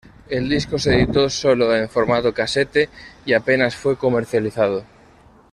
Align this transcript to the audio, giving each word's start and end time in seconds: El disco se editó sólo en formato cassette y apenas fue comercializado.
El 0.29 0.49
disco 0.49 0.79
se 0.79 0.95
editó 0.95 1.29
sólo 1.29 1.75
en 1.75 1.87
formato 1.87 2.33
cassette 2.33 2.89
y 3.23 3.33
apenas 3.33 3.75
fue 3.75 3.97
comercializado. 3.97 4.83